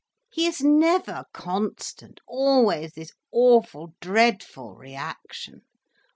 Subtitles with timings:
[0.31, 5.61] He is never constant, always this awful, dreadful reaction.